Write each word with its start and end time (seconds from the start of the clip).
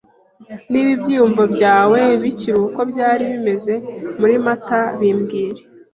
Niba 0.71 0.89
ibyiyumvo 0.95 1.43
byawe 1.53 1.99
bikiri 2.21 2.59
uko 2.67 2.79
byari 2.91 3.23
bimeze 3.31 3.73
muri 4.19 4.35
mata 4.45 4.81
bimbwire. 4.99 5.61